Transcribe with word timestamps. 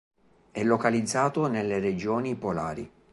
È 0.51 0.63
localizzato 0.63 1.45
nelle 1.45 1.77
regioni 1.79 2.33
polari. 2.35 2.89